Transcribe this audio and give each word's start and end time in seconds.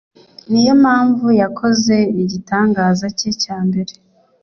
niyo 0.49 0.73
mpamvu 0.83 1.25
yakoze 1.41 1.95
igitangaza 2.21 3.05
cye 3.17 3.31
cya 3.41 3.57
mbere. 3.67 3.93